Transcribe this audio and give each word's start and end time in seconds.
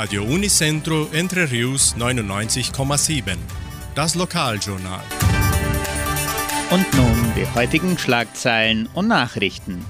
Radio 0.00 0.24
Unicentro 0.24 1.10
Entre 1.12 1.50
Rius 1.50 1.94
99,7. 1.94 3.36
Das 3.94 4.14
Lokaljournal. 4.14 5.04
Und 6.70 6.86
nun 6.94 7.34
die 7.36 7.44
heutigen 7.54 7.98
Schlagzeilen 7.98 8.88
und 8.94 9.08
Nachrichten. 9.08 9.84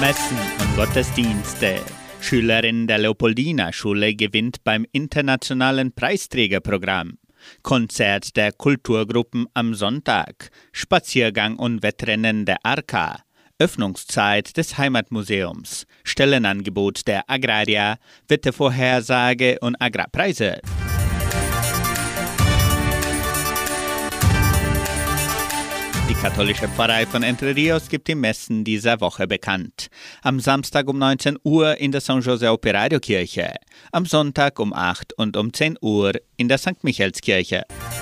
Messen 0.00 0.36
und 0.58 0.74
Gottesdienste. 0.74 1.80
Schülerin 2.20 2.88
der 2.88 2.98
Leopoldina-Schule 2.98 4.16
gewinnt 4.16 4.64
beim 4.64 4.84
internationalen 4.90 5.92
Preisträgerprogramm. 5.92 7.18
Konzert 7.62 8.36
der 8.36 8.50
Kulturgruppen 8.50 9.46
am 9.54 9.74
Sonntag. 9.74 10.50
Spaziergang 10.72 11.54
und 11.54 11.84
Wettrennen 11.84 12.46
der 12.46 12.58
Arka. 12.64 13.22
Öffnungszeit 13.60 14.56
des 14.56 14.78
Heimatmuseums, 14.78 15.86
Stellenangebot 16.04 17.08
der 17.08 17.28
Agraria, 17.28 17.98
Wettervorhersage 18.28 19.58
und 19.60 19.74
Agrarpreise. 19.82 20.60
Die 26.08 26.14
katholische 26.14 26.68
Pfarrei 26.68 27.04
von 27.04 27.24
Entre 27.24 27.56
Rios 27.56 27.88
gibt 27.88 28.06
die 28.06 28.14
Messen 28.14 28.62
dieser 28.62 29.00
Woche 29.00 29.26
bekannt. 29.26 29.88
Am 30.22 30.38
Samstag 30.38 30.88
um 30.88 30.98
19 30.98 31.38
Uhr 31.42 31.78
in 31.78 31.90
der 31.90 32.00
San 32.00 32.20
José 32.20 32.52
Operario 32.52 33.00
Kirche, 33.00 33.54
am 33.90 34.06
Sonntag 34.06 34.60
um 34.60 34.72
8 34.72 35.14
und 35.14 35.36
um 35.36 35.52
10 35.52 35.78
Uhr 35.80 36.12
in 36.36 36.46
der 36.48 36.58
St. 36.58 36.84
Michaelskirche. 36.84 37.64
In 37.68 37.97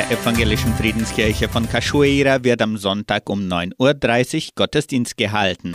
der 0.00 0.18
evangelischen 0.18 0.72
Friedenskirche 0.76 1.46
von 1.46 1.68
Cachoeira 1.68 2.42
wird 2.42 2.62
am 2.62 2.78
Sonntag 2.78 3.28
um 3.28 3.40
9.30 3.40 4.46
Uhr 4.46 4.52
Gottesdienst 4.54 5.14
gehalten. 5.18 5.74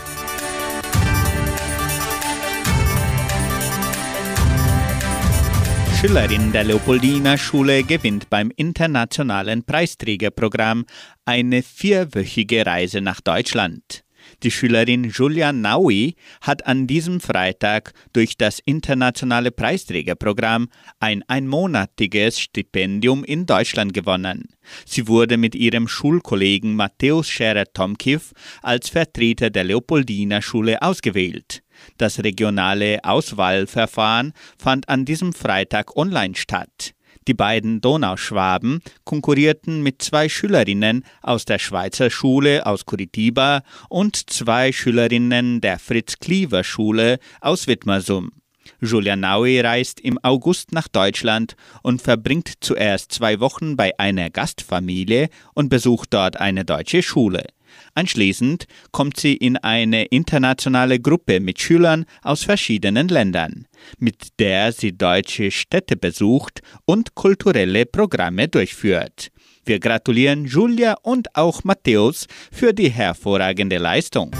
Schülerin 6.01 6.51
der 6.51 6.63
Leopoldina 6.63 7.37
Schule 7.37 7.83
gewinnt 7.83 8.27
beim 8.31 8.51
internationalen 8.55 9.63
Preisträgerprogramm 9.63 10.85
eine 11.25 11.61
vierwöchige 11.61 12.65
Reise 12.65 13.01
nach 13.01 13.21
Deutschland. 13.21 14.04
Die 14.43 14.51
Schülerin 14.51 15.05
Julia 15.05 15.53
Naui 15.53 16.15
hat 16.41 16.67
an 16.67 16.87
diesem 16.87 17.19
Freitag 17.19 17.93
durch 18.13 18.37
das 18.37 18.59
internationale 18.59 19.51
Preisträgerprogramm 19.51 20.69
ein 20.99 21.23
einmonatiges 21.27 22.39
Stipendium 22.39 23.23
in 23.23 23.45
Deutschland 23.45 23.93
gewonnen. 23.93 24.49
Sie 24.85 25.07
wurde 25.07 25.37
mit 25.37 25.55
ihrem 25.55 25.87
Schulkollegen 25.87 26.75
Matthäus 26.75 27.29
Scherer-Tomkiv 27.29 28.33
als 28.61 28.89
Vertreter 28.89 29.49
der 29.49 29.63
Leopoldina 29.63 30.41
Schule 30.41 30.81
ausgewählt. 30.81 31.63
Das 31.97 32.23
regionale 32.23 33.03
Auswahlverfahren 33.03 34.33
fand 34.57 34.89
an 34.89 35.05
diesem 35.05 35.33
Freitag 35.33 35.95
online 35.95 36.35
statt. 36.35 36.93
Die 37.27 37.33
beiden 37.33 37.81
Donauschwaben 37.81 38.81
konkurrierten 39.03 39.81
mit 39.81 40.01
zwei 40.01 40.29
Schülerinnen 40.29 41.03
aus 41.23 41.45
der 41.45 41.57
Schweizer 41.57 42.11
Schule 42.11 42.65
aus 42.67 42.85
Curitiba 42.85 43.63
und 43.89 44.29
zwei 44.29 44.71
Schülerinnen 44.71 45.59
der 45.59 45.79
Fritz-Kliever-Schule 45.79 47.17
aus 47.41 47.65
Wittmersum. 47.65 48.31
Julia 48.79 49.15
Naui 49.15 49.59
reist 49.59 49.99
im 49.99 50.19
August 50.21 50.71
nach 50.71 50.87
Deutschland 50.87 51.55
und 51.81 52.01
verbringt 52.01 52.53
zuerst 52.59 53.11
zwei 53.11 53.39
Wochen 53.39 53.75
bei 53.75 53.97
einer 53.97 54.29
Gastfamilie 54.29 55.29
und 55.53 55.69
besucht 55.69 56.13
dort 56.13 56.39
eine 56.39 56.63
deutsche 56.63 57.01
Schule. 57.01 57.45
Anschließend 57.93 58.65
kommt 58.91 59.19
sie 59.19 59.35
in 59.35 59.57
eine 59.57 60.05
internationale 60.05 60.99
Gruppe 60.99 61.39
mit 61.39 61.59
Schülern 61.59 62.05
aus 62.21 62.43
verschiedenen 62.43 63.07
Ländern, 63.07 63.67
mit 63.97 64.39
der 64.39 64.71
sie 64.71 64.97
deutsche 64.97 65.51
Städte 65.51 65.95
besucht 65.95 66.61
und 66.85 67.15
kulturelle 67.15 67.85
Programme 67.85 68.47
durchführt. 68.47 69.31
Wir 69.65 69.79
gratulieren 69.79 70.45
Julia 70.45 70.95
und 71.01 71.35
auch 71.35 71.63
Matthäus 71.63 72.27
für 72.51 72.73
die 72.73 72.89
hervorragende 72.89 73.77
Leistung. 73.77 74.31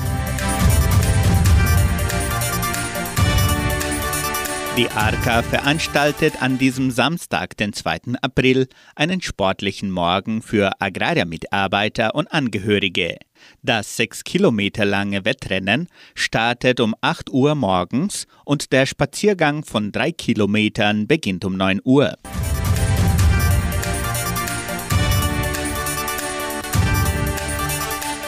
Die 4.78 4.90
ARKA 4.90 5.42
veranstaltet 5.42 6.42
an 6.42 6.58
diesem 6.58 6.92
Samstag, 6.92 7.56
den 7.56 7.72
2. 7.72 8.18
April, 8.22 8.68
einen 8.94 9.22
sportlichen 9.22 9.90
Morgen 9.90 10.42
für 10.42 10.82
Agrarmitarbeiter 10.82 12.14
und 12.14 12.30
Angehörige. 12.34 13.16
Das 13.64 13.96
sechs 13.96 14.26
Kilometer 14.26 14.84
lange 14.84 15.24
Wettrennen 15.24 15.88
startet 16.14 16.82
um 16.82 16.94
8 17.00 17.30
Uhr 17.30 17.56
morgens 17.56 18.28
und 18.44 18.74
der 18.74 18.86
Spaziergang 18.86 19.64
von 19.64 19.94
drei 19.94 20.12
Kilometern 20.12 21.08
beginnt 21.08 21.46
um 21.46 21.56
9 21.56 21.80
Uhr. 21.86 22.18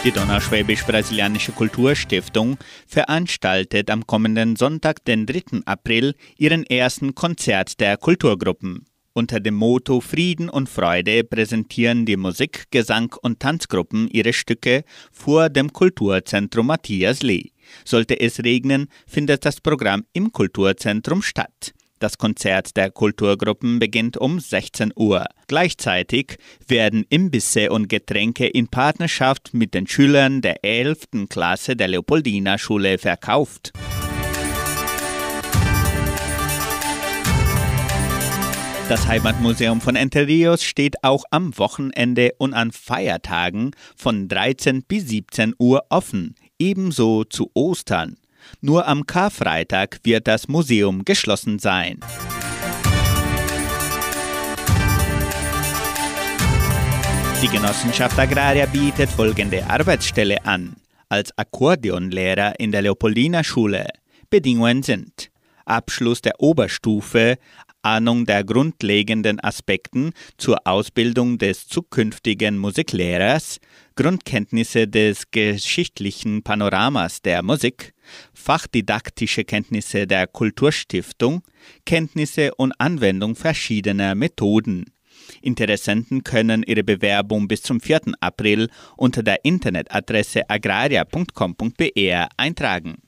Die 0.07 0.13
Donauschwäbisch-Brasilianische 0.13 1.51
Kulturstiftung 1.51 2.57
veranstaltet 2.87 3.89
am 3.89 4.07
kommenden 4.07 4.55
Sonntag, 4.55 5.03
den 5.03 5.25
3. 5.25 5.63
April, 5.65 6.15
ihren 6.37 6.65
ersten 6.65 7.13
Konzert 7.13 7.81
der 7.81 7.97
Kulturgruppen. 7.97 8.85
Unter 9.11 9.41
dem 9.41 9.55
Motto 9.55 9.99
Frieden 9.99 10.47
und 10.47 10.69
Freude 10.69 11.25
präsentieren 11.25 12.05
die 12.05 12.15
Musik-, 12.15 12.71
Gesang- 12.71 13.17
und 13.21 13.41
Tanzgruppen 13.41 14.07
ihre 14.07 14.31
Stücke 14.31 14.85
vor 15.11 15.49
dem 15.49 15.73
Kulturzentrum 15.73 16.67
Matthias 16.67 17.21
Lee. 17.21 17.49
Sollte 17.83 18.17
es 18.17 18.41
regnen, 18.41 18.87
findet 19.07 19.43
das 19.43 19.59
Programm 19.59 20.05
im 20.13 20.31
Kulturzentrum 20.31 21.21
statt. 21.21 21.73
Das 21.99 22.19
Konzert 22.19 22.77
der 22.77 22.91
Kulturgruppen 22.91 23.79
beginnt 23.79 24.17
um 24.17 24.39
16 24.39 24.93
Uhr. 24.95 25.25
Gleichzeitig 25.47 26.37
werden 26.67 27.05
Imbisse 27.09 27.71
und 27.71 27.89
Getränke 27.89 28.45
in 28.45 28.67
Partnerschaft 28.67 29.55
mit 29.55 29.73
den 29.73 29.87
Schülern 29.87 30.41
der 30.41 30.63
11. 30.63 31.27
Klasse 31.27 31.75
der 31.75 31.87
Leopoldina 31.87 32.59
Schule 32.59 32.99
verkauft. 32.99 33.71
Das 38.89 39.07
Heimatmuseum 39.07 39.81
von 39.81 39.95
Entre 39.95 40.27
Rios 40.27 40.63
steht 40.63 41.03
auch 41.03 41.23
am 41.31 41.57
Wochenende 41.57 42.33
und 42.37 42.53
an 42.53 42.71
Feiertagen 42.71 43.71
von 43.95 44.27
13 44.27 44.83
bis 44.83 45.09
17 45.09 45.55
Uhr 45.57 45.83
offen, 45.89 46.35
ebenso 46.59 47.23
zu 47.23 47.49
Ostern. 47.55 48.17
Nur 48.59 48.87
am 48.87 49.05
Karfreitag 49.05 49.99
wird 50.03 50.27
das 50.27 50.47
Museum 50.47 51.05
geschlossen 51.05 51.59
sein. 51.59 51.99
Die 57.39 57.47
Genossenschaft 57.49 58.17
Agraria 58.17 58.65
bietet 58.65 59.11
folgende 59.11 59.63
Arbeitsstelle 59.69 60.43
an. 60.43 60.75
Als 61.07 61.37
Akkordeonlehrer 61.37 62.59
in 62.59 62.71
der 62.71 62.81
Leopoldina 62.81 63.43
Schule. 63.43 63.89
Bedingungen 64.31 64.81
sind 64.81 65.29
Abschluss 65.65 66.21
der 66.21 66.39
Oberstufe, 66.39 67.37
Ahnung 67.87 68.25
der 68.25 68.43
grundlegenden 68.43 69.39
Aspekten 69.39 70.11
zur 70.37 70.67
Ausbildung 70.67 71.37
des 71.37 71.69
zukünftigen 71.69 72.57
Musiklehrers, 72.57 73.59
Grundkenntnisse 73.95 74.89
des 74.89 75.31
geschichtlichen 75.31 76.43
Panoramas 76.43 77.21
der 77.21 77.43
Musik, 77.43 77.93
fachdidaktische 78.33 79.45
Kenntnisse 79.45 80.05
der 80.05 80.27
Kulturstiftung, 80.27 81.43
Kenntnisse 81.85 82.53
und 82.55 82.73
Anwendung 82.77 83.35
verschiedener 83.35 84.15
Methoden. 84.15 84.91
Interessenten 85.41 86.25
können 86.25 86.63
ihre 86.63 86.83
Bewerbung 86.83 87.47
bis 87.47 87.61
zum 87.61 87.79
4. 87.79 88.01
April 88.19 88.69
unter 88.97 89.23
der 89.23 89.45
Internetadresse 89.45 90.49
agraria.com.br 90.49 92.27
eintragen. 92.35 93.06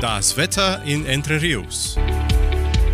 Das 0.00 0.36
Wetter 0.36 0.82
in 0.84 1.06
Entre 1.06 1.40
Rios. 1.40 1.96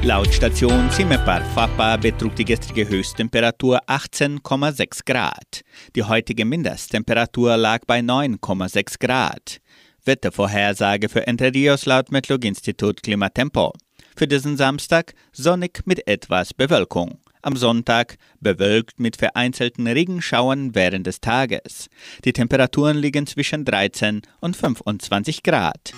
Laut 0.04 0.32
Station 0.32 0.88
Cimepar 0.88 1.44
Fapa 1.46 1.96
betrug 1.96 2.36
die 2.36 2.44
gestrige 2.44 2.88
Höchsttemperatur 2.88 3.80
18,6 3.88 5.04
Grad. 5.04 5.62
Die 5.96 6.04
heutige 6.04 6.44
Mindesttemperatur 6.44 7.56
lag 7.56 7.80
bei 7.88 7.98
9,6 7.98 9.00
Grad. 9.00 9.58
Wettervorhersage 10.04 11.08
für 11.08 11.26
Entre 11.26 11.52
Rios 11.52 11.86
laut 11.86 12.12
Metlog-Institut 12.12 13.02
Klimatempo. 13.02 13.72
Für 14.14 14.28
diesen 14.28 14.56
Samstag 14.56 15.14
sonnig 15.32 15.80
mit 15.84 16.06
etwas 16.06 16.54
Bewölkung. 16.54 17.18
Am 17.42 17.56
Sonntag 17.56 18.16
bewölkt 18.38 19.00
mit 19.00 19.16
vereinzelten 19.16 19.88
Regenschauern 19.88 20.76
während 20.76 21.08
des 21.08 21.20
Tages. 21.20 21.88
Die 22.24 22.32
Temperaturen 22.32 22.96
liegen 22.96 23.26
zwischen 23.26 23.64
13 23.64 24.22
und 24.38 24.56
25 24.56 25.42
Grad. 25.42 25.92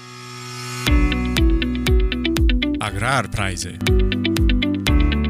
Agrarpreise. 2.80 3.78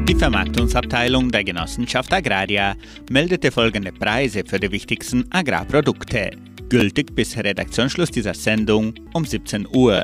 Die 0.07 0.15
Vermarktungsabteilung 0.15 1.31
der 1.31 1.43
Genossenschaft 1.43 2.13
Agraria 2.13 2.75
meldete 3.09 3.51
folgende 3.51 3.91
Preise 3.91 4.43
für 4.45 4.59
die 4.59 4.71
wichtigsten 4.71 5.25
Agrarprodukte. 5.31 6.31
Gültig 6.69 7.15
bis 7.15 7.35
Redaktionsschluss 7.37 8.11
dieser 8.11 8.33
Sendung 8.33 8.93
um 9.13 9.25
17 9.25 9.67
Uhr. 9.73 10.03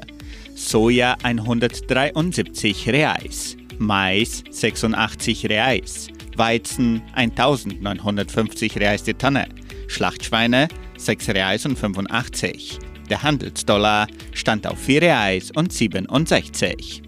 Soja 0.56 1.15
173 1.24 2.89
Reais, 2.89 3.57
Mais 3.80 4.44
86 4.50 5.50
Reais, 5.50 6.07
Weizen 6.36 7.01
1950 7.13 8.77
Reais 8.77 9.04
die 9.04 9.13
Tonne, 9.13 9.47
Schlachtschweine 9.88 10.68
6 10.97 11.30
Reais 11.30 11.65
und 11.65 11.77
85. 11.77 12.80
Der 13.11 13.23
Handelsdollar 13.23 14.07
stand 14.33 14.65
auf 14.65 14.79
4 14.79 15.01
Reais 15.01 15.51
und 15.51 15.73
67. 15.73 17.03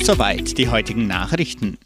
Soweit 0.00 0.56
die 0.56 0.68
heutigen 0.68 1.08
Nachrichten. 1.08 1.76